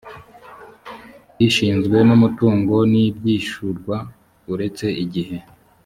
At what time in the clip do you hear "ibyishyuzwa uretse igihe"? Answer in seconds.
3.05-5.37